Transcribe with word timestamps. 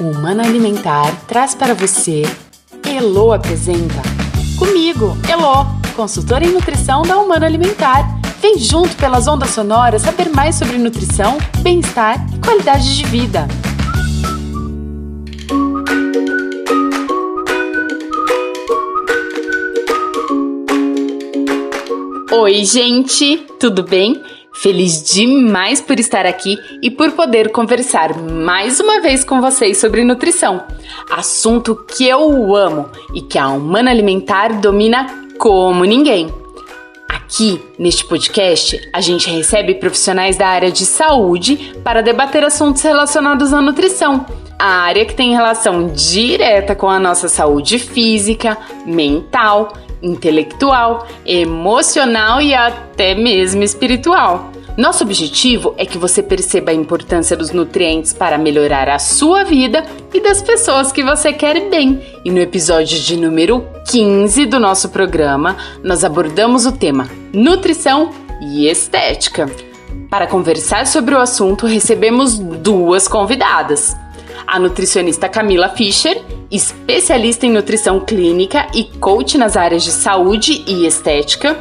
O 0.00 0.12
Humano 0.12 0.40
Alimentar 0.40 1.14
traz 1.26 1.54
para 1.54 1.74
você 1.74 2.22
Elo 2.88 3.34
apresenta. 3.34 4.00
Comigo, 4.58 5.14
Elo, 5.28 5.66
consultora 5.94 6.42
em 6.42 6.54
nutrição 6.54 7.02
da 7.02 7.18
Humano 7.18 7.44
Alimentar. 7.44 8.08
Vem 8.40 8.58
junto 8.58 8.96
pelas 8.96 9.28
ondas 9.28 9.50
sonoras 9.50 10.00
saber 10.00 10.30
mais 10.30 10.54
sobre 10.54 10.78
nutrição, 10.78 11.36
bem-estar 11.60 12.16
e 12.34 12.38
qualidade 12.38 12.96
de 12.96 13.04
vida. 13.04 13.46
Oi, 22.32 22.64
gente, 22.64 23.46
tudo 23.58 23.82
bem? 23.82 24.22
Feliz 24.60 25.02
demais 25.02 25.80
por 25.80 25.98
estar 25.98 26.26
aqui 26.26 26.58
e 26.82 26.90
por 26.90 27.12
poder 27.12 27.50
conversar 27.50 28.14
mais 28.18 28.78
uma 28.78 29.00
vez 29.00 29.24
com 29.24 29.40
vocês 29.40 29.78
sobre 29.78 30.04
nutrição, 30.04 30.62
assunto 31.10 31.74
que 31.74 32.06
eu 32.06 32.54
amo 32.54 32.90
e 33.14 33.22
que 33.22 33.38
a 33.38 33.48
Humana 33.48 33.90
Alimentar 33.90 34.60
domina 34.60 35.06
como 35.38 35.86
ninguém. 35.86 36.28
Aqui, 37.08 37.58
neste 37.78 38.04
podcast, 38.04 38.78
a 38.92 39.00
gente 39.00 39.30
recebe 39.30 39.76
profissionais 39.76 40.36
da 40.36 40.48
área 40.48 40.70
de 40.70 40.84
saúde 40.84 41.74
para 41.82 42.02
debater 42.02 42.44
assuntos 42.44 42.82
relacionados 42.82 43.54
à 43.54 43.62
nutrição, 43.62 44.26
a 44.58 44.82
área 44.82 45.06
que 45.06 45.14
tem 45.14 45.32
relação 45.32 45.88
direta 45.88 46.74
com 46.74 46.90
a 46.90 47.00
nossa 47.00 47.28
saúde 47.28 47.78
física, 47.78 48.58
mental 48.84 49.72
intelectual, 50.02 51.06
emocional 51.24 52.40
e 52.40 52.54
até 52.54 53.14
mesmo 53.14 53.62
espiritual. 53.62 54.50
Nosso 54.76 55.04
objetivo 55.04 55.74
é 55.76 55.84
que 55.84 55.98
você 55.98 56.22
perceba 56.22 56.70
a 56.70 56.74
importância 56.74 57.36
dos 57.36 57.50
nutrientes 57.50 58.12
para 58.12 58.38
melhorar 58.38 58.88
a 58.88 58.98
sua 58.98 59.44
vida 59.44 59.84
e 60.14 60.20
das 60.20 60.40
pessoas 60.40 60.90
que 60.92 61.02
você 61.02 61.32
quer 61.32 61.68
bem. 61.68 62.00
E 62.24 62.30
no 62.30 62.38
episódio 62.38 62.98
de 62.98 63.16
número 63.16 63.66
15 63.90 64.46
do 64.46 64.58
nosso 64.58 64.88
programa, 64.88 65.56
nós 65.82 66.04
abordamos 66.04 66.66
o 66.66 66.72
tema 66.72 67.08
nutrição 67.32 68.10
e 68.40 68.68
estética. 68.68 69.50
Para 70.08 70.26
conversar 70.26 70.86
sobre 70.86 71.14
o 71.14 71.20
assunto, 71.20 71.66
recebemos 71.66 72.38
duas 72.38 73.06
convidadas 73.06 73.96
a 74.50 74.58
nutricionista 74.58 75.28
Camila 75.28 75.68
Fischer, 75.68 76.20
especialista 76.50 77.46
em 77.46 77.52
nutrição 77.52 78.00
clínica 78.00 78.66
e 78.74 78.84
coach 78.84 79.38
nas 79.38 79.56
áreas 79.56 79.84
de 79.84 79.92
saúde 79.92 80.64
e 80.66 80.86
estética, 80.86 81.56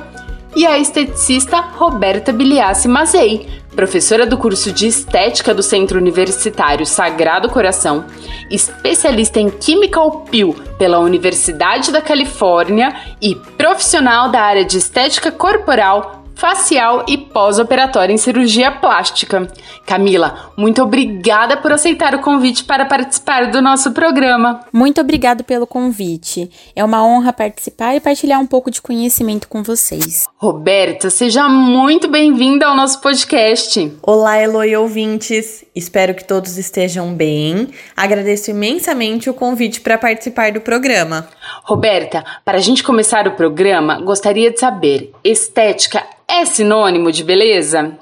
e 0.55 0.65
a 0.65 0.79
esteticista 0.79 1.59
Roberta 1.59 2.31
Biliassi 2.31 2.87
Mazei, 2.87 3.47
professora 3.75 4.25
do 4.25 4.37
curso 4.37 4.71
de 4.71 4.87
Estética 4.87 5.53
do 5.53 5.61
Centro 5.61 5.99
Universitário 5.99 6.85
Sagrado 6.85 7.49
Coração, 7.49 8.05
especialista 8.49 9.39
em 9.39 9.53
Chemical 9.61 10.25
Peel 10.29 10.55
pela 10.77 10.99
Universidade 10.99 11.91
da 11.91 12.01
Califórnia 12.01 12.93
e 13.21 13.35
profissional 13.35 14.31
da 14.31 14.41
área 14.41 14.65
de 14.65 14.77
estética 14.77 15.31
corporal 15.31 16.18
facial 16.39 17.05
e 17.05 17.17
pós-operatória 17.17 18.13
em 18.13 18.17
cirurgia 18.17 18.71
plástica. 18.71 19.51
Camila, 19.85 20.51
muito 20.55 20.81
obrigada 20.81 21.57
por 21.57 21.73
aceitar 21.73 22.15
o 22.15 22.21
convite 22.21 22.63
para 22.63 22.85
participar 22.85 23.51
do 23.51 23.61
nosso 23.61 23.91
programa. 23.91 24.61
Muito 24.71 25.01
obrigado 25.01 25.43
pelo 25.43 25.67
convite. 25.67 26.49
É 26.73 26.83
uma 26.83 27.05
honra 27.05 27.33
participar 27.33 27.95
e 27.95 27.99
partilhar 27.99 28.39
um 28.39 28.47
pouco 28.47 28.71
de 28.71 28.81
conhecimento 28.81 29.49
com 29.49 29.61
vocês. 29.61 30.27
Roberta, 30.37 31.09
seja 31.09 31.49
muito 31.49 32.07
bem-vinda 32.07 32.67
ao 32.67 32.75
nosso 32.75 33.01
podcast. 33.01 33.91
Olá, 34.01 34.41
Eloy 34.41 34.73
ouvintes. 34.77 35.65
Espero 35.75 36.15
que 36.15 36.23
todos 36.23 36.57
estejam 36.57 37.13
bem. 37.13 37.67
Agradeço 37.97 38.51
imensamente 38.51 39.29
o 39.29 39.33
convite 39.33 39.81
para 39.81 39.97
participar 39.97 40.53
do 40.53 40.61
programa. 40.61 41.27
Roberta, 41.63 42.23
para 42.45 42.57
a 42.57 42.61
gente 42.61 42.81
começar 42.81 43.27
o 43.27 43.35
programa, 43.35 43.99
gostaria 43.99 44.51
de 44.51 44.59
saber: 44.59 45.11
estética 45.23 46.03
é 46.29 46.45
sinônimo 46.45 47.11
de 47.11 47.23
beleza? 47.23 47.97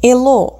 Elo, 0.00 0.54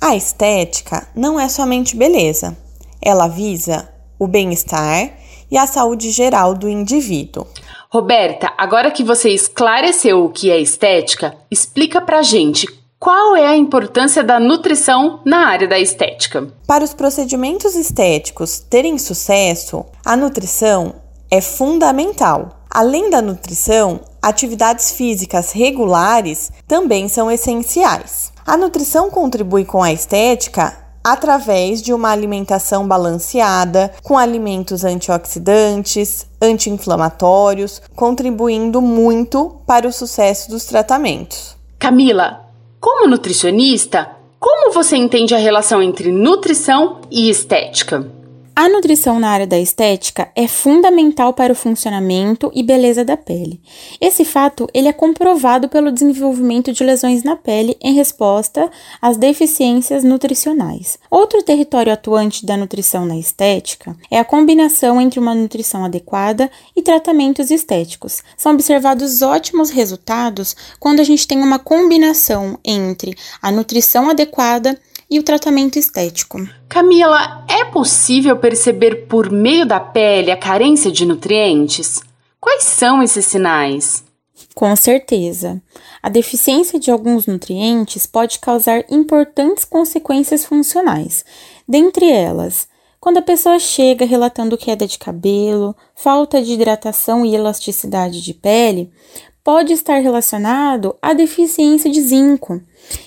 a 0.00 0.14
estética 0.14 1.08
não 1.14 1.40
é 1.40 1.48
somente 1.48 1.96
beleza. 1.96 2.56
Ela 3.02 3.26
visa 3.26 3.92
o 4.16 4.28
bem-estar 4.28 5.10
e 5.50 5.58
a 5.58 5.66
saúde 5.66 6.10
geral 6.10 6.54
do 6.54 6.68
indivíduo. 6.68 7.46
Roberta, 7.90 8.52
agora 8.56 8.92
que 8.92 9.02
você 9.02 9.30
esclareceu 9.30 10.24
o 10.24 10.30
que 10.30 10.50
é 10.50 10.60
estética, 10.60 11.36
explica 11.50 12.00
pra 12.00 12.22
gente 12.22 12.66
qual 12.98 13.36
é 13.36 13.46
a 13.46 13.56
importância 13.56 14.22
da 14.22 14.38
nutrição 14.38 15.20
na 15.24 15.48
área 15.48 15.66
da 15.66 15.78
estética. 15.78 16.46
Para 16.66 16.84
os 16.84 16.94
procedimentos 16.94 17.74
estéticos 17.74 18.60
terem 18.60 18.98
sucesso, 18.98 19.84
a 20.04 20.16
nutrição 20.16 20.94
é 21.30 21.40
fundamental. 21.40 22.60
Além 22.70 23.10
da 23.10 23.20
nutrição, 23.20 24.00
atividades 24.28 24.90
físicas 24.90 25.52
regulares 25.52 26.50
também 26.66 27.08
são 27.08 27.30
essenciais. 27.30 28.32
A 28.44 28.56
nutrição 28.56 29.08
contribui 29.08 29.64
com 29.64 29.82
a 29.82 29.92
estética 29.92 30.76
através 31.02 31.80
de 31.80 31.92
uma 31.92 32.10
alimentação 32.10 32.88
balanceada, 32.88 33.92
com 34.02 34.18
alimentos 34.18 34.84
antioxidantes, 34.84 36.26
anti-inflamatórios, 36.42 37.80
contribuindo 37.94 38.82
muito 38.82 39.60
para 39.64 39.86
o 39.86 39.92
sucesso 39.92 40.50
dos 40.50 40.64
tratamentos. 40.64 41.56
Camila, 41.78 42.46
como 42.80 43.06
nutricionista, 43.06 44.10
como 44.40 44.72
você 44.72 44.96
entende 44.96 45.32
a 45.36 45.38
relação 45.38 45.80
entre 45.80 46.10
nutrição 46.10 47.00
e 47.08 47.30
estética? 47.30 48.15
A 48.58 48.70
nutrição 48.70 49.20
na 49.20 49.28
área 49.28 49.46
da 49.46 49.58
estética 49.58 50.30
é 50.34 50.48
fundamental 50.48 51.34
para 51.34 51.52
o 51.52 51.56
funcionamento 51.56 52.50
e 52.54 52.62
beleza 52.62 53.04
da 53.04 53.14
pele. 53.14 53.60
Esse 54.00 54.24
fato 54.24 54.66
ele 54.72 54.88
é 54.88 54.94
comprovado 54.94 55.68
pelo 55.68 55.92
desenvolvimento 55.92 56.72
de 56.72 56.82
lesões 56.82 57.22
na 57.22 57.36
pele 57.36 57.76
em 57.82 57.92
resposta 57.92 58.70
às 58.98 59.18
deficiências 59.18 60.02
nutricionais. 60.02 60.98
Outro 61.10 61.42
território 61.42 61.92
atuante 61.92 62.46
da 62.46 62.56
nutrição 62.56 63.04
na 63.04 63.18
estética 63.18 63.94
é 64.10 64.18
a 64.18 64.24
combinação 64.24 64.98
entre 64.98 65.20
uma 65.20 65.34
nutrição 65.34 65.84
adequada 65.84 66.50
e 66.74 66.80
tratamentos 66.80 67.50
estéticos. 67.50 68.22
São 68.38 68.52
observados 68.52 69.20
ótimos 69.20 69.68
resultados 69.68 70.56
quando 70.80 71.00
a 71.00 71.04
gente 71.04 71.28
tem 71.28 71.42
uma 71.42 71.58
combinação 71.58 72.58
entre 72.64 73.14
a 73.42 73.52
nutrição 73.52 74.08
adequada 74.08 74.80
e 75.10 75.18
o 75.18 75.22
tratamento 75.22 75.78
estético. 75.78 76.38
Camila, 76.68 77.44
é 77.48 77.64
possível 77.66 78.36
perceber 78.36 79.06
por 79.06 79.30
meio 79.30 79.66
da 79.66 79.80
pele 79.80 80.30
a 80.30 80.36
carência 80.36 80.90
de 80.90 81.06
nutrientes? 81.06 82.00
Quais 82.40 82.64
são 82.64 83.02
esses 83.02 83.24
sinais? 83.26 84.04
Com 84.54 84.74
certeza. 84.74 85.62
A 86.02 86.08
deficiência 86.08 86.78
de 86.78 86.90
alguns 86.90 87.26
nutrientes 87.26 88.06
pode 88.06 88.38
causar 88.38 88.84
importantes 88.90 89.64
consequências 89.64 90.44
funcionais. 90.44 91.24
Dentre 91.68 92.10
elas, 92.10 92.68
quando 92.98 93.18
a 93.18 93.22
pessoa 93.22 93.58
chega 93.58 94.04
relatando 94.04 94.56
queda 94.56 94.86
de 94.86 94.98
cabelo, 94.98 95.76
falta 95.94 96.42
de 96.42 96.52
hidratação 96.52 97.24
e 97.24 97.34
elasticidade 97.34 98.22
de 98.22 98.34
pele, 98.34 98.90
pode 99.44 99.72
estar 99.72 99.98
relacionado 99.98 100.96
à 101.00 101.12
deficiência 101.12 101.90
de 101.90 102.00
zinco. 102.00 102.60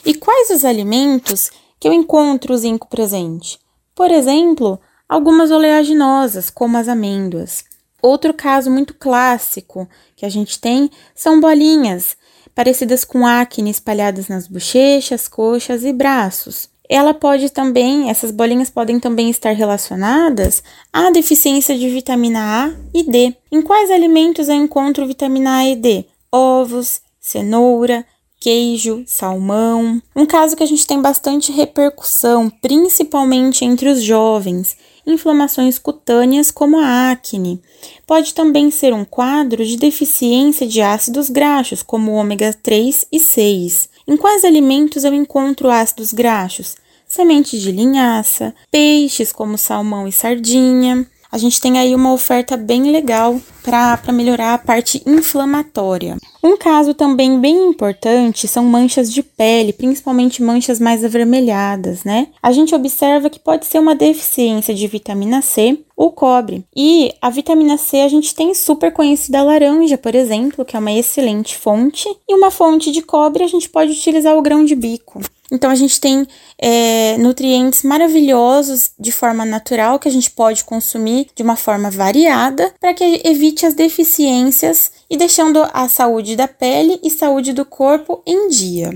E 0.05 0.13
quais 0.13 0.49
os 0.51 0.63
alimentos 0.63 1.51
que 1.79 1.87
eu 1.87 1.93
encontro 1.93 2.53
o 2.53 2.57
zinco 2.57 2.87
presente. 2.87 3.59
Por 3.95 4.11
exemplo, 4.11 4.79
algumas 5.07 5.51
oleaginosas, 5.51 6.49
como 6.49 6.77
as 6.77 6.87
amêndoas. 6.87 7.63
Outro 8.01 8.33
caso 8.33 8.69
muito 8.69 8.93
clássico 8.93 9.87
que 10.15 10.25
a 10.25 10.29
gente 10.29 10.59
tem 10.59 10.89
são 11.13 11.39
bolinhas, 11.39 12.15
parecidas 12.55 13.03
com 13.03 13.25
acne 13.25 13.69
espalhadas 13.69 14.27
nas 14.27 14.47
bochechas, 14.47 15.27
coxas 15.27 15.83
e 15.83 15.91
braços. 15.91 16.69
Ela 16.89 17.13
pode 17.13 17.51
também, 17.51 18.09
essas 18.09 18.31
bolinhas 18.31 18.69
podem 18.69 18.99
também 18.99 19.29
estar 19.29 19.51
relacionadas 19.51 20.63
à 20.91 21.11
deficiência 21.11 21.77
de 21.77 21.87
vitamina 21.87 22.65
A 22.65 22.73
e 22.93 23.03
D. 23.03 23.35
Em 23.51 23.61
quais 23.61 23.91
alimentos 23.91 24.49
eu 24.49 24.55
encontro 24.55 25.05
vitamina 25.05 25.57
A 25.57 25.65
e 25.67 25.75
D? 25.75 26.05
Ovos, 26.31 27.01
cenoura, 27.19 28.05
queijo, 28.39 29.03
salmão. 29.05 30.01
Um 30.15 30.25
caso 30.25 30.55
que 30.55 30.63
a 30.63 30.65
gente 30.65 30.87
tem 30.87 31.01
bastante 31.01 31.51
repercussão, 31.51 32.49
principalmente 32.49 33.65
entre 33.65 33.89
os 33.89 34.01
jovens, 34.01 34.77
inflamações 35.05 35.77
cutâneas 35.77 36.49
como 36.51 36.79
a 36.79 37.11
acne. 37.11 37.61
Pode 38.07 38.33
também 38.33 38.71
ser 38.71 38.93
um 38.93 39.03
quadro 39.03 39.65
de 39.65 39.75
deficiência 39.75 40.65
de 40.65 40.81
ácidos 40.81 41.29
graxos, 41.29 41.83
como 41.83 42.13
ômega 42.13 42.53
3 42.53 43.07
e 43.11 43.19
6. 43.19 43.89
Em 44.07 44.17
quais 44.17 44.43
alimentos 44.43 45.03
eu 45.03 45.13
encontro 45.13 45.69
ácidos 45.69 46.13
graxos? 46.13 46.75
Sementes 47.07 47.61
de 47.61 47.71
linhaça, 47.71 48.53
peixes 48.71 49.31
como 49.31 49.57
salmão 49.57 50.07
e 50.07 50.11
sardinha. 50.11 51.07
A 51.31 51.37
gente 51.37 51.61
tem 51.61 51.77
aí 51.77 51.93
uma 51.93 52.11
oferta 52.11 52.57
bem 52.57 52.91
legal 52.91 53.39
para 53.63 54.11
melhorar 54.11 54.53
a 54.53 54.57
parte 54.57 55.01
inflamatória. 55.05 56.17
Um 56.43 56.57
caso 56.57 56.93
também 56.93 57.39
bem 57.39 57.67
importante 57.67 58.47
são 58.47 58.65
manchas 58.65 59.11
de 59.11 59.21
pele, 59.21 59.73
principalmente 59.73 60.41
manchas 60.41 60.79
mais 60.79 61.03
avermelhadas, 61.03 62.03
né? 62.03 62.27
A 62.41 62.51
gente 62.51 62.73
observa 62.73 63.29
que 63.29 63.39
pode 63.39 63.65
ser 63.65 63.79
uma 63.79 63.93
deficiência 63.93 64.73
de 64.73 64.87
vitamina 64.87 65.41
C 65.41 65.77
ou 65.95 66.11
cobre. 66.11 66.65
E 66.75 67.13
a 67.21 67.29
vitamina 67.29 67.77
C 67.77 67.97
a 67.97 68.07
gente 68.07 68.33
tem 68.33 68.53
super 68.53 68.91
conhecida 68.91 69.39
a 69.39 69.43
laranja, 69.43 69.97
por 69.97 70.15
exemplo, 70.15 70.65
que 70.65 70.75
é 70.75 70.79
uma 70.79 70.93
excelente 70.93 71.57
fonte, 71.57 72.07
e 72.27 72.33
uma 72.33 72.49
fonte 72.49 72.91
de 72.91 73.01
cobre 73.01 73.43
a 73.43 73.47
gente 73.47 73.69
pode 73.69 73.91
utilizar 73.91 74.35
o 74.35 74.41
grão 74.41 74.63
de 74.63 74.75
bico. 74.75 75.21
Então 75.51 75.71
a 75.71 75.75
gente 75.75 75.99
tem 75.99 76.27
é, 76.57 77.17
nutrientes 77.17 77.83
maravilhosos 77.83 78.91
de 78.99 79.11
forma 79.11 79.43
natural 79.45 79.97
que 79.97 80.07
a 80.07 80.11
gente 80.11 80.29
pode 80.29 80.63
consumir 80.63 81.27
de 81.35 81.41
uma 81.41 81.55
forma 81.55 81.89
variada 81.89 82.71
para 82.79 82.93
que 82.93 83.21
evite 83.25 83.65
as 83.65 83.73
deficiências 83.73 84.91
e 85.09 85.17
deixando 85.17 85.67
a 85.73 85.89
saúde 85.89 86.35
da 86.35 86.47
pele 86.47 86.99
e 87.03 87.09
saúde 87.09 87.51
do 87.53 87.65
corpo 87.65 88.21
em 88.25 88.49
dia. 88.49 88.91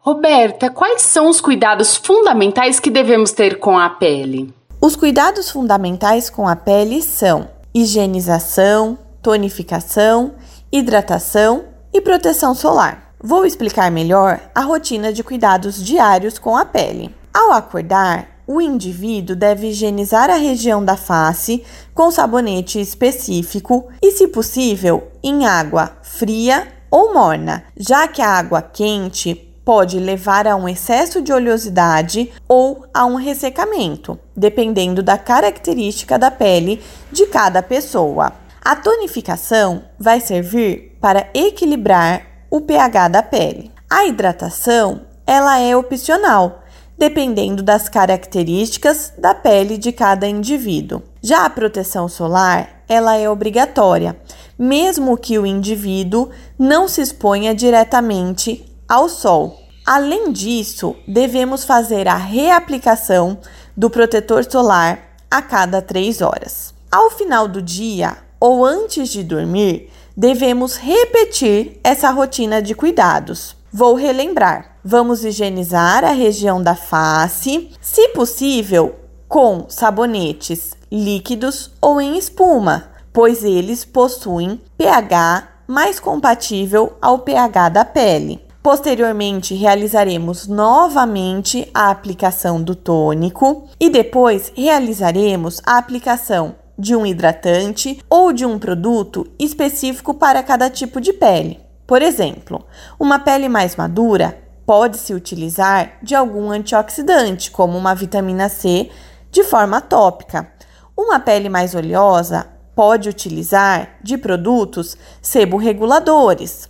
Roberta, 0.00 0.70
quais 0.70 1.02
são 1.02 1.28
os 1.28 1.40
cuidados 1.40 1.96
fundamentais 1.96 2.78
que 2.78 2.90
devemos 2.90 3.32
ter 3.32 3.58
com 3.58 3.76
a 3.76 3.90
pele? 3.90 4.54
Os 4.80 4.94
cuidados 4.94 5.50
fundamentais 5.50 6.30
com 6.30 6.46
a 6.46 6.54
pele 6.54 7.02
são 7.02 7.48
higienização, 7.74 8.96
tonificação, 9.20 10.34
hidratação 10.70 11.64
e 11.92 12.00
proteção 12.00 12.54
solar. 12.54 13.05
Vou 13.18 13.46
explicar 13.46 13.90
melhor 13.90 14.38
a 14.54 14.60
rotina 14.60 15.10
de 15.10 15.24
cuidados 15.24 15.82
diários 15.82 16.38
com 16.38 16.54
a 16.54 16.66
pele. 16.66 17.14
Ao 17.32 17.50
acordar, 17.52 18.28
o 18.46 18.60
indivíduo 18.60 19.34
deve 19.34 19.68
higienizar 19.68 20.28
a 20.28 20.36
região 20.36 20.84
da 20.84 20.96
face 20.96 21.64
com 21.94 22.10
sabonete 22.10 22.78
específico 22.78 23.88
e, 24.02 24.12
se 24.12 24.28
possível, 24.28 25.08
em 25.22 25.46
água 25.46 25.96
fria 26.02 26.68
ou 26.90 27.14
morna, 27.14 27.64
já 27.74 28.06
que 28.06 28.20
a 28.20 28.28
água 28.28 28.60
quente 28.60 29.34
pode 29.64 29.98
levar 29.98 30.46
a 30.46 30.54
um 30.54 30.68
excesso 30.68 31.20
de 31.22 31.32
oleosidade 31.32 32.30
ou 32.46 32.84
a 32.92 33.06
um 33.06 33.16
ressecamento, 33.16 34.18
dependendo 34.36 35.02
da 35.02 35.16
característica 35.16 36.18
da 36.18 36.30
pele 36.30 36.82
de 37.10 37.26
cada 37.26 37.62
pessoa. 37.62 38.32
A 38.62 38.76
tonificação 38.76 39.84
vai 39.98 40.20
servir 40.20 40.96
para 41.00 41.28
equilibrar 41.34 42.35
o 42.50 42.60
pH 42.60 43.08
da 43.08 43.22
pele. 43.22 43.70
A 43.88 44.04
hidratação, 44.04 45.02
ela 45.26 45.58
é 45.58 45.76
opcional, 45.76 46.62
dependendo 46.98 47.62
das 47.62 47.88
características 47.88 49.12
da 49.18 49.34
pele 49.34 49.76
de 49.76 49.92
cada 49.92 50.26
indivíduo. 50.26 51.02
Já 51.22 51.44
a 51.44 51.50
proteção 51.50 52.08
solar, 52.08 52.82
ela 52.88 53.16
é 53.16 53.28
obrigatória, 53.28 54.16
mesmo 54.58 55.16
que 55.16 55.38
o 55.38 55.46
indivíduo 55.46 56.30
não 56.58 56.88
se 56.88 57.00
exponha 57.00 57.54
diretamente 57.54 58.64
ao 58.88 59.08
sol. 59.08 59.60
Além 59.84 60.32
disso, 60.32 60.96
devemos 61.06 61.64
fazer 61.64 62.08
a 62.08 62.16
reaplicação 62.16 63.38
do 63.76 63.90
protetor 63.90 64.44
solar 64.50 64.98
a 65.30 65.42
cada 65.42 65.82
3 65.82 66.22
horas. 66.22 66.74
Ao 66.90 67.10
final 67.10 67.46
do 67.46 67.60
dia 67.60 68.16
ou 68.40 68.64
antes 68.64 69.08
de 69.08 69.22
dormir, 69.22 69.90
devemos 70.16 70.76
repetir 70.76 71.78
essa 71.84 72.10
rotina 72.10 72.62
de 72.62 72.74
cuidados. 72.74 73.54
Vou 73.72 73.94
relembrar: 73.94 74.78
vamos 74.82 75.24
higienizar 75.24 76.04
a 76.04 76.12
região 76.12 76.62
da 76.62 76.74
face, 76.74 77.70
se 77.80 78.08
possível, 78.08 78.94
com 79.28 79.66
sabonetes 79.68 80.72
líquidos 80.90 81.72
ou 81.80 82.00
em 82.00 82.16
espuma, 82.16 82.84
pois 83.12 83.44
eles 83.44 83.84
possuem 83.84 84.60
pH 84.78 85.48
mais 85.66 85.98
compatível 85.98 86.96
ao 87.02 87.18
pH 87.18 87.68
da 87.68 87.84
pele. 87.84 88.40
Posteriormente, 88.62 89.54
realizaremos 89.54 90.48
novamente 90.48 91.68
a 91.72 91.90
aplicação 91.90 92.60
do 92.60 92.74
tônico 92.74 93.68
e 93.78 93.88
depois 93.88 94.52
realizaremos 94.56 95.60
a 95.64 95.78
aplicação 95.78 96.56
de 96.78 96.94
um 96.94 97.06
hidratante 97.06 97.98
ou 98.08 98.32
de 98.32 98.44
um 98.44 98.58
produto 98.58 99.26
específico 99.38 100.14
para 100.14 100.42
cada 100.42 100.68
tipo 100.68 101.00
de 101.00 101.12
pele. 101.12 101.60
Por 101.86 102.02
exemplo, 102.02 102.64
uma 102.98 103.18
pele 103.18 103.48
mais 103.48 103.76
madura 103.76 104.36
pode-se 104.66 105.14
utilizar 105.14 105.98
de 106.02 106.14
algum 106.14 106.50
antioxidante, 106.50 107.50
como 107.50 107.78
uma 107.78 107.94
vitamina 107.94 108.48
C, 108.48 108.90
de 109.30 109.44
forma 109.44 109.80
tópica. 109.80 110.50
Uma 110.96 111.20
pele 111.20 111.48
mais 111.48 111.74
oleosa 111.74 112.46
pode 112.74 113.08
utilizar 113.08 113.98
de 114.02 114.18
produtos 114.18 114.96
seborreguladores. 115.22 116.68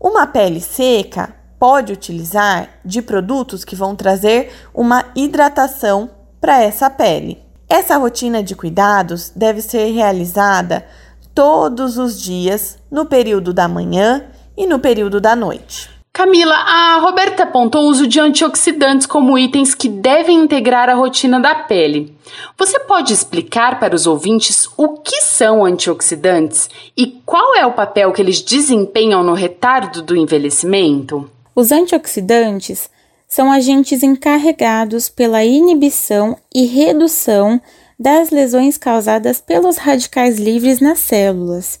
Uma 0.00 0.26
pele 0.26 0.60
seca 0.60 1.34
pode 1.58 1.92
utilizar 1.92 2.68
de 2.84 3.00
produtos 3.00 3.64
que 3.64 3.76
vão 3.76 3.94
trazer 3.94 4.52
uma 4.74 5.04
hidratação 5.14 6.10
para 6.40 6.62
essa 6.62 6.90
pele. 6.90 7.45
Essa 7.68 7.96
rotina 7.96 8.44
de 8.44 8.54
cuidados 8.54 9.32
deve 9.34 9.60
ser 9.60 9.90
realizada 9.92 10.86
todos 11.34 11.98
os 11.98 12.20
dias, 12.20 12.78
no 12.90 13.06
período 13.06 13.52
da 13.52 13.66
manhã 13.66 14.24
e 14.56 14.66
no 14.66 14.78
período 14.78 15.20
da 15.20 15.34
noite. 15.34 15.90
Camila, 16.12 16.54
a 16.54 16.98
Roberta 17.00 17.42
apontou 17.42 17.82
o 17.84 17.88
uso 17.88 18.06
de 18.06 18.20
antioxidantes 18.20 19.06
como 19.06 19.36
itens 19.36 19.74
que 19.74 19.88
devem 19.88 20.38
integrar 20.38 20.88
a 20.88 20.94
rotina 20.94 21.38
da 21.40 21.54
pele. 21.54 22.16
Você 22.56 22.78
pode 22.78 23.12
explicar 23.12 23.78
para 23.78 23.94
os 23.94 24.06
ouvintes 24.06 24.66
o 24.78 25.00
que 25.00 25.20
são 25.20 25.62
antioxidantes 25.64 26.70
e 26.96 27.20
qual 27.26 27.54
é 27.56 27.66
o 27.66 27.72
papel 27.72 28.12
que 28.12 28.22
eles 28.22 28.40
desempenham 28.40 29.22
no 29.22 29.34
retardo 29.34 30.00
do 30.00 30.16
envelhecimento? 30.16 31.28
Os 31.54 31.70
antioxidantes 31.70 32.88
são 33.28 33.50
agentes 33.50 34.02
encarregados 34.02 35.08
pela 35.08 35.44
inibição 35.44 36.36
e 36.54 36.64
redução 36.64 37.60
das 37.98 38.30
lesões 38.30 38.76
causadas 38.76 39.40
pelos 39.40 39.76
radicais 39.76 40.38
livres 40.38 40.80
nas 40.80 40.98
células. 40.98 41.80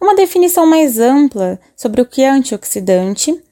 Uma 0.00 0.14
definição 0.14 0.66
mais 0.66 0.98
ampla 0.98 1.58
sobre 1.76 2.00
o 2.00 2.06
que 2.06 2.22
é 2.22 2.28
antioxidante: 2.28 3.42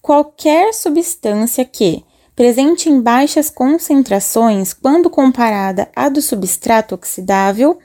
qualquer 0.00 0.74
substância 0.74 1.64
que, 1.64 2.04
presente 2.34 2.90
em 2.90 3.00
baixas 3.00 3.48
concentrações 3.48 4.72
quando 4.72 5.08
comparada 5.08 5.88
à 5.94 6.08
do 6.08 6.20
substrato 6.20 6.94
oxidável, 6.94 7.78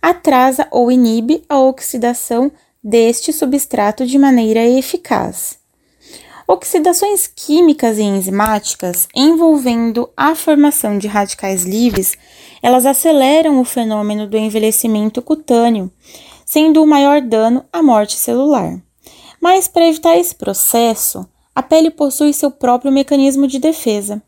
atrasa 0.00 0.66
ou 0.70 0.90
inibe 0.90 1.44
a 1.48 1.58
oxidação 1.58 2.52
deste 2.82 3.32
substrato 3.32 4.04
de 4.04 4.18
maneira 4.18 4.60
eficaz. 4.64 5.61
Oxidações 6.52 7.26
químicas 7.26 7.96
e 7.96 8.02
enzimáticas 8.02 9.08
envolvendo 9.14 10.10
a 10.14 10.34
formação 10.34 10.98
de 10.98 11.08
radicais 11.08 11.64
livres, 11.64 12.12
elas 12.62 12.84
aceleram 12.84 13.58
o 13.58 13.64
fenômeno 13.64 14.26
do 14.26 14.36
envelhecimento 14.36 15.22
cutâneo, 15.22 15.90
sendo 16.44 16.82
o 16.82 16.86
maior 16.86 17.22
dano 17.22 17.64
a 17.72 17.82
morte 17.82 18.16
celular. 18.16 18.78
Mas 19.40 19.66
para 19.66 19.88
evitar 19.88 20.14
esse 20.18 20.34
processo, 20.34 21.26
a 21.54 21.62
pele 21.62 21.90
possui 21.90 22.34
seu 22.34 22.50
próprio 22.50 22.92
mecanismo 22.92 23.46
de 23.46 23.58
defesa. 23.58 24.22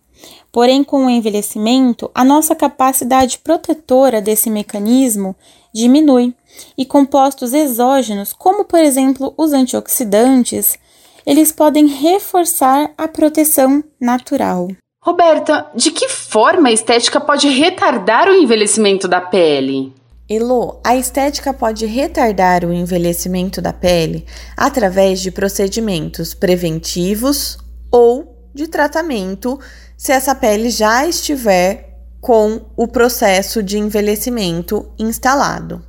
Porém, 0.50 0.82
com 0.82 1.04
o 1.04 1.10
envelhecimento, 1.10 2.10
a 2.14 2.24
nossa 2.24 2.54
capacidade 2.54 3.36
protetora 3.36 4.22
desse 4.22 4.48
mecanismo 4.48 5.36
diminui, 5.74 6.34
e 6.78 6.86
compostos 6.86 7.52
exógenos, 7.52 8.32
como 8.32 8.64
por 8.64 8.78
exemplo 8.78 9.34
os 9.36 9.52
antioxidantes, 9.52 10.78
eles 11.26 11.52
podem 11.52 11.86
reforçar 11.86 12.90
a 12.96 13.08
proteção 13.08 13.82
natural. 14.00 14.68
Roberta, 15.02 15.66
de 15.74 15.90
que 15.90 16.08
forma 16.08 16.68
a 16.68 16.72
estética 16.72 17.20
pode 17.20 17.48
retardar 17.48 18.28
o 18.28 18.34
envelhecimento 18.34 19.06
da 19.06 19.20
pele? 19.20 19.92
Elo, 20.28 20.80
a 20.82 20.96
estética 20.96 21.52
pode 21.52 21.84
retardar 21.84 22.64
o 22.64 22.72
envelhecimento 22.72 23.60
da 23.60 23.72
pele 23.72 24.24
através 24.56 25.20
de 25.20 25.30
procedimentos 25.30 26.32
preventivos 26.32 27.58
ou 27.90 28.34
de 28.54 28.66
tratamento 28.66 29.60
se 29.96 30.12
essa 30.12 30.34
pele 30.34 30.70
já 30.70 31.06
estiver 31.06 31.98
com 32.20 32.62
o 32.74 32.88
processo 32.88 33.62
de 33.62 33.76
envelhecimento 33.76 34.90
instalado. 34.98 35.84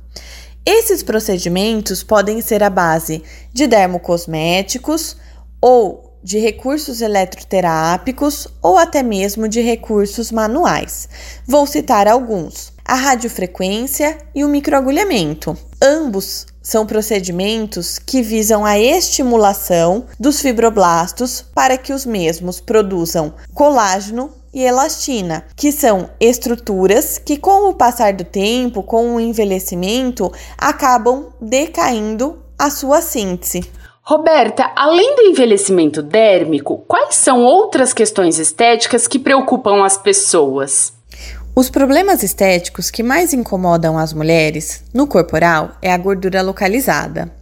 Esses 0.66 1.02
procedimentos 1.02 2.02
podem 2.02 2.42
ser 2.42 2.62
a 2.62 2.68
base 2.68 3.22
de 3.54 3.66
dermocosméticos, 3.66 5.16
ou 5.60 6.06
de 6.22 6.38
recursos 6.40 7.00
eletroterápicos 7.00 8.48
ou 8.60 8.76
até 8.76 9.02
mesmo 9.02 9.48
de 9.48 9.60
recursos 9.60 10.32
manuais. 10.32 11.08
Vou 11.46 11.66
citar 11.66 12.08
alguns: 12.08 12.72
a 12.84 12.94
radiofrequência 12.94 14.18
e 14.34 14.44
o 14.44 14.48
microagulhamento. 14.48 15.56
Ambos 15.80 16.46
são 16.60 16.84
procedimentos 16.84 17.96
que 17.96 18.22
visam 18.22 18.64
a 18.64 18.76
estimulação 18.76 20.06
dos 20.18 20.40
fibroblastos 20.40 21.44
para 21.54 21.78
que 21.78 21.92
os 21.92 22.04
mesmos 22.04 22.60
produzam 22.60 23.34
colágeno 23.54 24.32
e 24.52 24.62
elastina, 24.62 25.44
que 25.54 25.70
são 25.70 26.10
estruturas 26.18 27.18
que, 27.18 27.36
com 27.36 27.68
o 27.68 27.74
passar 27.74 28.14
do 28.14 28.24
tempo, 28.24 28.82
com 28.82 29.14
o 29.14 29.20
envelhecimento, 29.20 30.32
acabam 30.58 31.28
decaindo 31.40 32.42
a 32.58 32.68
sua 32.68 33.00
síntese. 33.00 33.70
Roberta, 34.08 34.70
além 34.76 35.16
do 35.16 35.22
envelhecimento 35.22 36.00
dérmico, 36.00 36.78
quais 36.86 37.16
são 37.16 37.42
outras 37.42 37.92
questões 37.92 38.38
estéticas 38.38 39.08
que 39.08 39.18
preocupam 39.18 39.84
as 39.84 39.98
pessoas? 39.98 40.92
Os 41.56 41.68
problemas 41.68 42.22
estéticos 42.22 42.88
que 42.88 43.02
mais 43.02 43.32
incomodam 43.32 43.98
as 43.98 44.12
mulheres 44.12 44.84
no 44.94 45.08
corporal 45.08 45.72
é 45.82 45.92
a 45.92 45.98
gordura 45.98 46.40
localizada, 46.40 47.34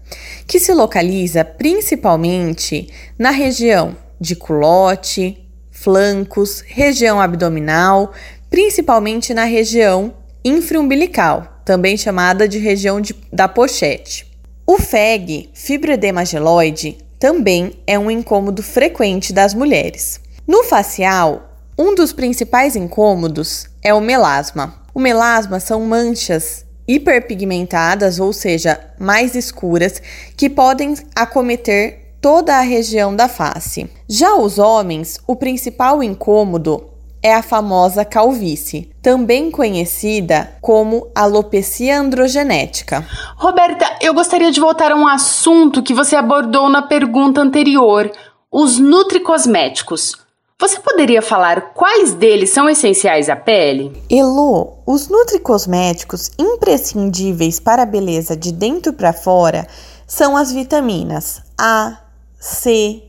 que 0.47 0.59
se 0.59 0.73
localiza 0.73 1.45
principalmente 1.45 2.89
na 3.19 3.29
região 3.29 3.95
de 4.19 4.35
culote, 4.35 5.47
flancos, 5.71 6.63
região 6.67 7.21
abdominal, 7.21 8.11
principalmente 8.49 9.35
na 9.35 9.45
região 9.45 10.15
infraumbilical, 10.43 11.61
também 11.63 11.99
chamada 11.99 12.49
de 12.49 12.57
região 12.57 13.03
de, 13.03 13.15
da 13.31 13.47
pochete. 13.47 14.34
O 14.67 14.79
FEG, 14.79 15.51
fibroedema 15.53 16.25
geloide, 16.25 16.97
também 17.19 17.79
é 17.87 17.99
um 17.99 18.11
incômodo 18.11 18.63
frequente 18.63 19.31
das 19.31 19.53
mulheres. 19.53 20.19
No 20.47 20.65
facial, 20.65 21.51
um 21.79 21.95
dos 21.95 22.15
principais 22.15 22.75
incômodos 22.75 23.67
é 23.83 23.93
o 23.93 24.01
melasma. 24.01 24.83
O 24.95 24.99
melasma 24.99 25.61
são 25.61 25.83
manchas 25.83 26.65
hiperpigmentadas, 26.89 28.19
ou 28.19 28.33
seja, 28.33 28.81
mais 28.99 29.35
escuras, 29.35 30.01
que 30.35 30.49
podem 30.49 30.95
acometer 31.15 32.17
toda 32.19 32.57
a 32.57 32.63
região 32.63 33.15
da 33.15 33.29
face. 33.29 33.91
Já 34.09 34.35
os 34.35 34.59
homens, 34.59 35.19
o 35.27 35.37
principal 35.37 36.03
incômodo 36.03 36.94
é 37.25 37.33
a 37.33 37.43
famosa 37.43 38.05
calvície, 38.05 38.91
também 39.01 39.51
conhecida 39.51 40.59
como 40.61 41.09
alopecia 41.15 41.99
androgenética. 41.99 43.03
Roberta, 43.39 43.87
eu 44.03 44.13
gostaria 44.13 44.53
de 44.53 44.61
voltar 44.61 44.93
a 44.93 44.95
um 44.95 45.09
assunto 45.09 45.83
que 45.83 45.95
você 45.95 46.15
abordou 46.15 46.69
na 46.69 46.83
pergunta 46.83 47.41
anterior: 47.41 48.13
os 48.53 48.79
nutricosméticos. 48.79 50.23
Você 50.61 50.79
poderia 50.79 51.23
falar 51.23 51.73
quais 51.73 52.13
deles 52.13 52.51
são 52.51 52.69
essenciais 52.69 53.31
à 53.31 53.35
pele? 53.35 53.91
Elo, 54.11 54.79
os 54.87 55.09
nutricosméticos 55.09 56.31
imprescindíveis 56.39 57.59
para 57.59 57.83
a 57.83 57.87
beleza 57.87 58.37
de 58.37 58.53
dentro 58.53 58.93
para 58.93 59.15
fora 59.15 59.67
são 60.07 60.37
as 60.37 60.53
vitaminas 60.53 61.43
A, 61.59 61.99
C, 62.39 63.03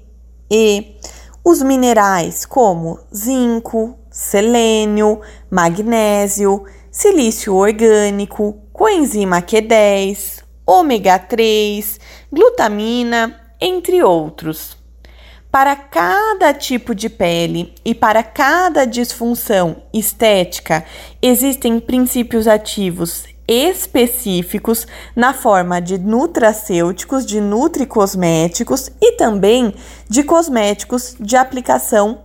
E, 0.50 0.96
os 1.44 1.62
minerais 1.62 2.46
como 2.46 2.98
zinco, 3.14 3.96
selênio, 4.16 5.20
magnésio, 5.52 6.64
silício 6.90 7.54
orgânico, 7.54 8.58
coenzima 8.72 9.42
Q10, 9.42 10.42
ômega 10.66 11.20
3, 11.20 12.00
glutamina, 12.32 13.38
entre 13.60 14.02
outros. 14.02 14.78
Para 15.52 15.76
cada 15.76 16.54
tipo 16.54 16.96
de 16.96 17.10
pele 17.10 17.76
e 17.84 17.94
para 17.94 18.24
cada 18.24 18.86
disfunção 18.86 19.84
estética, 19.94 20.86
existem 21.22 21.78
princípios 21.82 22.48
ativos 22.48 23.26
específicos 23.46 24.88
na 25.14 25.34
forma 25.34 25.82
de 25.82 25.98
nutracêuticos, 25.98 27.26
de 27.26 27.42
nutricosméticos 27.42 28.90
e 29.02 29.12
também 29.18 29.76
de 30.10 30.24
cosméticos 30.24 31.18
de 31.20 31.36
aplicação 31.36 32.24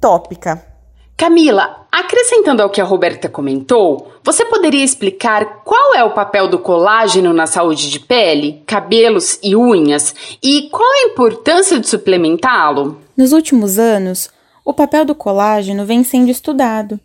tópica. 0.00 0.71
Camila, 1.16 1.86
acrescentando 1.90 2.62
ao 2.62 2.70
que 2.70 2.80
a 2.80 2.84
Roberta 2.84 3.28
comentou, 3.28 4.12
você 4.24 4.44
poderia 4.44 4.84
explicar 4.84 5.62
qual 5.64 5.94
é 5.94 6.02
o 6.02 6.10
papel 6.10 6.48
do 6.48 6.58
colágeno 6.58 7.32
na 7.32 7.46
saúde 7.46 7.90
de 7.90 8.00
pele, 8.00 8.62
cabelos 8.66 9.38
e 9.42 9.54
unhas 9.54 10.14
e 10.42 10.68
qual 10.70 10.90
a 10.90 11.10
importância 11.10 11.78
de 11.78 11.88
suplementá-lo? 11.88 13.00
Nos 13.16 13.32
últimos 13.32 13.78
anos, 13.78 14.30
o 14.64 14.72
papel 14.72 15.04
do 15.04 15.14
colágeno 15.14 15.84
vem 15.84 16.02
sendo 16.02 16.30
estudado 16.30 16.98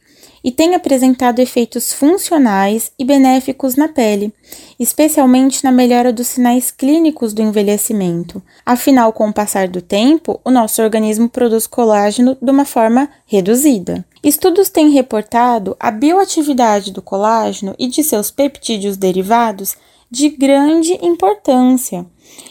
e 0.47 0.51
tem 0.51 0.75
apresentado 0.75 1.39
efeitos 1.39 1.91
funcionais 1.91 2.89
e 2.97 3.03
benéficos 3.03 3.75
na 3.75 3.89
pele, 3.89 4.33
especialmente 4.79 5.61
na 5.61 5.73
melhora 5.73 6.13
dos 6.13 6.27
sinais 6.27 6.71
clínicos 6.71 7.33
do 7.33 7.41
envelhecimento. 7.41 8.41
Afinal, 8.65 9.11
com 9.11 9.27
o 9.27 9.33
passar 9.33 9.67
do 9.67 9.81
tempo, 9.81 10.39
o 10.45 10.49
nosso 10.49 10.81
organismo 10.81 11.27
produz 11.27 11.67
colágeno 11.67 12.37
de 12.41 12.49
uma 12.49 12.63
forma 12.63 13.09
reduzida. 13.25 14.05
Estudos 14.23 14.69
têm 14.69 14.89
reportado 14.89 15.75
a 15.77 15.91
bioatividade 15.91 16.93
do 16.93 17.01
colágeno 17.01 17.75
e 17.77 17.85
de 17.85 18.01
seus 18.01 18.31
peptídeos 18.31 18.95
derivados 18.95 19.75
de 20.09 20.29
grande 20.29 20.97
importância, 21.05 22.05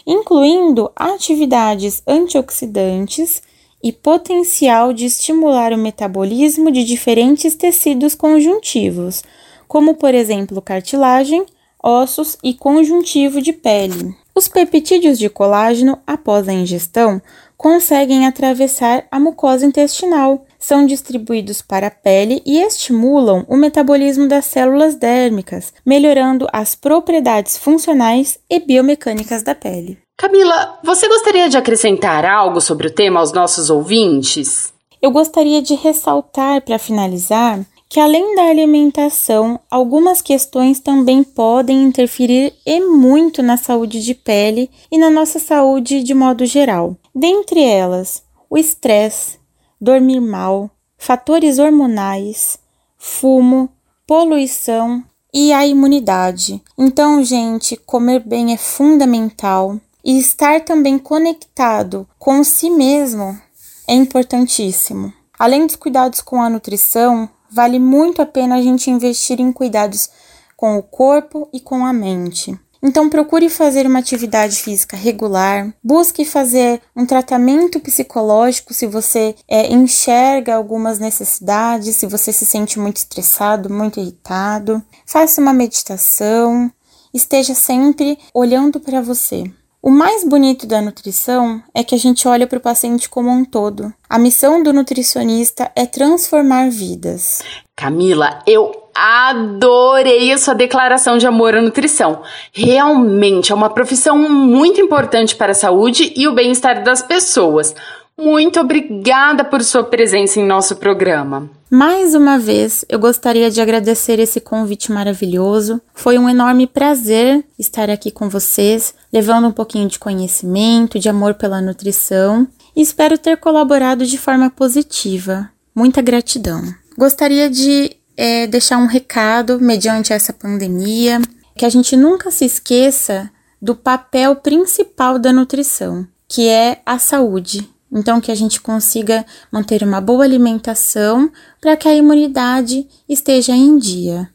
incluindo 0.05 0.91
atividades 0.95 2.03
antioxidantes 2.05 3.41
e 3.83 3.91
potencial 3.91 4.91
de 4.91 5.05
estimular 5.05 5.73
o 5.73 5.77
metabolismo 5.77 6.71
de 6.71 6.83
diferentes 6.83 7.55
tecidos 7.55 8.15
conjuntivos, 8.15 9.23
como 9.67 9.95
por 9.95 10.13
exemplo 10.13 10.61
cartilagem, 10.61 11.45
ossos 11.81 12.37
e 12.43 12.53
conjuntivo 12.53 13.41
de 13.41 13.53
pele. 13.53 14.15
Os 14.35 14.47
peptídeos 14.47 15.17
de 15.17 15.29
colágeno, 15.29 15.97
após 16.05 16.47
a 16.47 16.53
ingestão, 16.53 17.21
conseguem 17.57 18.27
atravessar 18.27 19.07
a 19.09 19.19
mucosa 19.19 19.65
intestinal, 19.65 20.45
são 20.59 20.85
distribuídos 20.85 21.61
para 21.61 21.87
a 21.87 21.91
pele 21.91 22.41
e 22.45 22.59
estimulam 22.59 23.45
o 23.47 23.57
metabolismo 23.57 24.27
das 24.27 24.45
células 24.45 24.95
dérmicas, 24.95 25.73
melhorando 25.85 26.47
as 26.53 26.75
propriedades 26.75 27.57
funcionais 27.57 28.37
e 28.49 28.59
biomecânicas 28.59 29.41
da 29.41 29.55
pele. 29.55 30.06
Camila, 30.19 30.79
você 30.83 31.07
gostaria 31.07 31.47
de 31.47 31.57
acrescentar 31.57 32.25
algo 32.25 32.59
sobre 32.59 32.87
o 32.87 32.91
tema 32.91 33.19
aos 33.19 33.31
nossos 33.31 33.69
ouvintes? 33.69 34.73
Eu 34.99 35.11
gostaria 35.11 35.61
de 35.61 35.75
ressaltar, 35.75 36.63
para 36.63 36.79
finalizar, 36.79 37.63
que 37.87 37.99
além 37.99 38.35
da 38.35 38.45
alimentação, 38.45 39.59
algumas 39.69 40.19
questões 40.19 40.79
também 40.79 41.23
podem 41.23 41.83
interferir 41.83 42.51
e 42.65 42.79
muito 42.79 43.43
na 43.43 43.57
saúde 43.57 44.03
de 44.03 44.15
pele 44.15 44.71
e 44.91 44.97
na 44.97 45.11
nossa 45.11 45.37
saúde 45.37 46.01
de 46.01 46.15
modo 46.15 46.47
geral. 46.47 46.97
Dentre 47.13 47.63
elas, 47.63 48.23
o 48.49 48.57
estresse, 48.57 49.37
dormir 49.79 50.19
mal, 50.19 50.67
fatores 50.97 51.59
hormonais, 51.59 52.57
fumo, 52.97 53.69
poluição 54.07 55.03
e 55.31 55.53
a 55.53 55.67
imunidade. 55.67 56.59
Então, 56.75 57.23
gente, 57.23 57.77
comer 57.77 58.21
bem 58.21 58.51
é 58.51 58.57
fundamental 58.57 59.79
e 60.07 60.17
estar 60.17 60.61
também 60.61 60.97
conectado 60.97 62.07
com 62.17 62.41
si 62.41 62.69
mesmo 62.69 63.37
é 63.85 63.93
importantíssimo. 63.93 65.11
Além 65.37 65.67
dos 65.67 65.75
cuidados 65.75 66.21
com 66.21 66.41
a 66.41 66.49
nutrição, 66.49 67.29
vale 67.51 67.77
muito 67.77 68.21
a 68.21 68.25
pena 68.25 68.55
a 68.55 68.61
gente 68.61 68.89
investir 68.89 69.41
em 69.41 69.51
cuidados 69.51 70.09
com 70.55 70.77
o 70.77 70.81
corpo 70.81 71.49
e 71.51 71.59
com 71.59 71.85
a 71.85 71.91
mente. 71.91 72.57
Então, 72.81 73.09
procure 73.09 73.49
fazer 73.49 73.85
uma 73.85 73.99
atividade 73.99 74.55
física 74.61 74.95
regular, 74.95 75.73
busque 75.83 76.23
fazer 76.23 76.79
um 76.95 77.05
tratamento 77.05 77.79
psicológico 77.81 78.73
se 78.73 78.87
você 78.87 79.35
é, 79.47 79.73
enxerga 79.73 80.55
algumas 80.55 80.99
necessidades, 80.99 81.97
se 81.97 82.05
você 82.05 82.31
se 82.31 82.45
sente 82.45 82.79
muito 82.79 82.97
estressado, 82.97 83.69
muito 83.69 83.99
irritado. 83.99 84.81
Faça 85.05 85.41
uma 85.41 85.53
meditação, 85.53 86.71
esteja 87.13 87.53
sempre 87.53 88.17
olhando 88.33 88.79
para 88.79 89.01
você. 89.01 89.51
O 89.87 89.89
mais 89.89 90.21
bonito 90.21 90.67
da 90.67 90.81
nutrição 90.81 91.63
é 91.73 91.81
que 91.81 91.95
a 91.95 91.97
gente 91.97 92.27
olha 92.27 92.45
para 92.45 92.57
o 92.57 92.61
paciente 92.61 93.07
como 93.07 93.29
um 93.29 93.45
todo. 93.45 93.93
A 94.09 94.19
missão 94.19 94.61
do 94.61 94.73
nutricionista 94.73 95.71
é 95.73 95.85
transformar 95.85 96.69
vidas. 96.69 97.41
Camila, 97.73 98.39
eu 98.45 98.89
adorei 98.93 100.33
a 100.33 100.37
sua 100.37 100.55
declaração 100.55 101.17
de 101.17 101.25
amor 101.25 101.55
à 101.55 101.61
nutrição. 101.61 102.21
Realmente 102.51 103.53
é 103.53 103.55
uma 103.55 103.69
profissão 103.69 104.17
muito 104.17 104.81
importante 104.81 105.37
para 105.37 105.53
a 105.53 105.55
saúde 105.55 106.11
e 106.17 106.27
o 106.27 106.35
bem-estar 106.35 106.83
das 106.83 107.01
pessoas. 107.01 107.73
Muito 108.19 108.59
obrigada 108.59 109.43
por 109.43 109.63
sua 109.63 109.83
presença 109.83 110.39
em 110.39 110.45
nosso 110.45 110.77
programa. 110.77 111.49
Mais 111.69 112.15
uma 112.15 112.39
vez, 112.39 112.83
eu 112.89 112.97
gostaria 112.97 113.51
de 113.51 113.61
agradecer 113.61 114.19
esse 114.19 114.39
convite 114.39 114.91
maravilhoso. 114.91 115.81
Foi 115.93 116.17
um 116.17 116.27
enorme 116.27 116.65
prazer 116.65 117.43
estar 117.59 117.89
aqui 117.89 118.09
com 118.09 118.27
vocês, 118.29 118.95
levando 119.13 119.47
um 119.47 119.51
pouquinho 119.51 119.87
de 119.87 119.99
conhecimento, 119.99 120.97
de 120.97 121.09
amor 121.09 121.35
pela 121.35 121.61
nutrição 121.61 122.47
espero 122.81 123.17
ter 123.17 123.37
colaborado 123.37 124.05
de 124.05 124.17
forma 124.17 124.49
positiva. 124.49 125.49
Muita 125.73 126.01
gratidão. 126.01 126.61
Gostaria 126.97 127.49
de 127.49 127.95
é, 128.15 128.47
deixar 128.47 128.77
um 128.77 128.85
recado 128.85 129.59
mediante 129.59 130.13
essa 130.13 130.31
pandemia, 130.31 131.19
que 131.55 131.65
a 131.65 131.69
gente 131.69 131.95
nunca 131.95 132.29
se 132.29 132.45
esqueça 132.45 133.29
do 133.61 133.75
papel 133.75 134.35
principal 134.35 135.17
da 135.17 135.33
nutrição, 135.33 136.07
que 136.27 136.47
é 136.47 136.81
a 136.85 136.99
saúde 136.99 137.67
Então, 137.91 138.19
que 138.19 138.31
a 138.31 138.35
gente 138.35 138.59
consiga 138.59 139.25
manter 139.51 139.83
uma 139.83 140.01
boa 140.01 140.23
alimentação 140.23 141.31
para 141.61 141.77
que 141.77 141.87
a 141.87 141.95
imunidade 141.95 142.87
esteja 143.07 143.53
em 143.53 143.77
dia. 143.77 144.29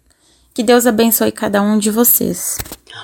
Que 0.54 0.62
Deus 0.62 0.87
abençoe 0.87 1.32
cada 1.32 1.62
um 1.62 1.78
de 1.78 1.90
vocês. 1.90 2.59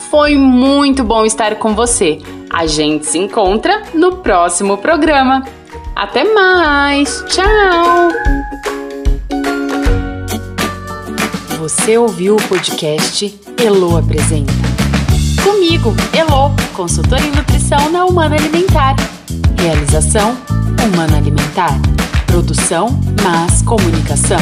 Foi 0.09 0.35
muito 0.35 1.03
bom 1.03 1.25
estar 1.25 1.55
com 1.55 1.73
você. 1.73 2.19
A 2.55 2.65
gente 2.67 3.05
se 3.05 3.17
encontra 3.17 3.83
no 3.93 4.15
próximo 4.19 4.77
programa. 4.77 5.43
Até 5.93 6.23
mais! 6.23 7.21
Tchau! 7.27 8.07
Você 11.59 11.97
ouviu 11.97 12.37
o 12.37 12.41
podcast 12.47 13.37
Elo 13.61 13.97
Apresenta. 13.97 14.53
Comigo, 15.43 15.93
Elo, 16.17 16.55
consultora 16.73 17.21
em 17.21 17.31
nutrição 17.31 17.91
na 17.91 18.05
Humana 18.05 18.37
Alimentar. 18.37 18.95
Realização 19.59 20.37
Humana 20.81 21.17
Alimentar. 21.17 21.77
Produção 22.25 22.87
Mas 23.21 23.61
Comunicação. 23.63 24.39